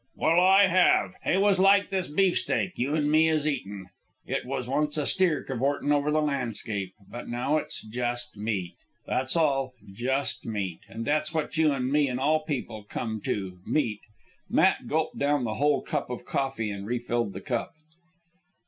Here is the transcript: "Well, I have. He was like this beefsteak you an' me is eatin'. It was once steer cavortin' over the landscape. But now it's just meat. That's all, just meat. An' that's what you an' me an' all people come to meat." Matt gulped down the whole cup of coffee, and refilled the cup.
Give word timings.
"Well, 0.15 0.39
I 0.39 0.65
have. 0.65 1.13
He 1.23 1.37
was 1.37 1.59
like 1.59 1.91
this 1.91 2.07
beefsteak 2.07 2.71
you 2.75 2.95
an' 2.95 3.11
me 3.11 3.29
is 3.29 3.45
eatin'. 3.47 3.89
It 4.25 4.45
was 4.47 4.67
once 4.67 4.97
steer 5.03 5.43
cavortin' 5.43 5.91
over 5.91 6.09
the 6.09 6.23
landscape. 6.23 6.95
But 7.07 7.29
now 7.29 7.57
it's 7.57 7.83
just 7.83 8.35
meat. 8.35 8.77
That's 9.05 9.35
all, 9.35 9.75
just 9.93 10.43
meat. 10.43 10.79
An' 10.89 11.03
that's 11.03 11.35
what 11.35 11.55
you 11.55 11.71
an' 11.71 11.91
me 11.91 12.09
an' 12.09 12.17
all 12.17 12.39
people 12.43 12.83
come 12.83 13.21
to 13.25 13.59
meat." 13.63 13.99
Matt 14.49 14.87
gulped 14.87 15.19
down 15.19 15.43
the 15.43 15.53
whole 15.61 15.83
cup 15.83 16.09
of 16.09 16.25
coffee, 16.25 16.71
and 16.71 16.87
refilled 16.87 17.33
the 17.33 17.41
cup. 17.41 17.73